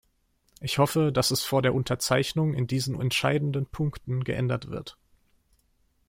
Ich 0.61 0.79
hoffe, 0.79 1.11
dass 1.11 1.29
es 1.29 1.43
vor 1.43 1.61
der 1.61 1.75
Unterzeichnung 1.75 2.55
in 2.55 2.65
diesen 2.65 2.99
entscheidenden 2.99 3.67
Punkten 3.67 4.23
geändert 4.23 4.67
wird. 4.71 4.97